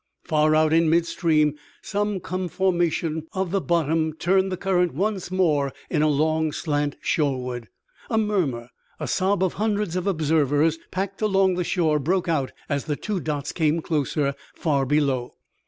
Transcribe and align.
Far 0.23 0.55
out 0.55 0.73
in 0.73 0.89
midstream 0.89 1.53
some 1.83 2.19
conformation 2.19 3.27
of 3.33 3.51
the 3.51 3.61
bottom 3.61 4.13
turned 4.13 4.51
the 4.51 4.57
current 4.57 4.95
once 4.95 5.29
more 5.29 5.71
in 5.91 6.01
a 6.01 6.07
long 6.09 6.51
slant 6.51 6.95
shoreward. 7.01 7.67
A 8.09 8.17
murmur, 8.17 8.71
a 8.99 9.07
sob 9.07 9.43
of 9.43 9.53
hundreds 9.61 9.95
of 9.95 10.07
observers 10.07 10.79
packed 10.89 11.21
along 11.21 11.53
the 11.53 11.63
shore 11.63 11.99
broke 11.99 12.27
out 12.27 12.51
as 12.67 12.85
the 12.85 12.95
two 12.95 13.19
dots 13.19 13.51
came 13.51 13.79
closer, 13.79 14.33
far 14.55 14.87
below. 14.87 15.35